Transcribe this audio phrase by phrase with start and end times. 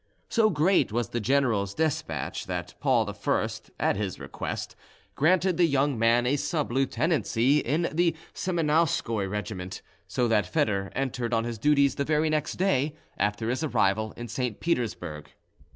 [0.29, 3.47] So great was the general's despatch, that Paul I,
[3.79, 4.75] at his request,
[5.13, 11.35] granted the young man a sub lieutenancy in the Semonowskoi regiment, so that Foedor entered
[11.35, 14.59] on his duties the very next day after his arrival in St.
[14.59, 15.29] Petersburg.